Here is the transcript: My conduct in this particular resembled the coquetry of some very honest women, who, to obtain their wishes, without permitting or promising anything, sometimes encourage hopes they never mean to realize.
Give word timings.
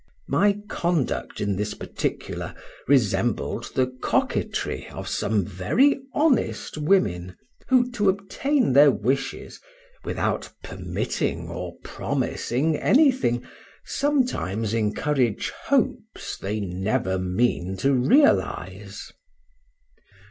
My 0.27 0.57
conduct 0.67 1.39
in 1.41 1.57
this 1.57 1.75
particular 1.75 2.55
resembled 2.87 3.65
the 3.75 3.85
coquetry 4.01 4.87
of 4.89 5.07
some 5.07 5.45
very 5.45 5.99
honest 6.15 6.75
women, 6.75 7.37
who, 7.67 7.91
to 7.91 8.09
obtain 8.09 8.73
their 8.73 8.89
wishes, 8.89 9.59
without 10.03 10.49
permitting 10.63 11.49
or 11.49 11.75
promising 11.83 12.77
anything, 12.77 13.45
sometimes 13.85 14.73
encourage 14.73 15.51
hopes 15.65 16.35
they 16.35 16.59
never 16.59 17.19
mean 17.19 17.77
to 17.77 17.93
realize. 17.93 19.11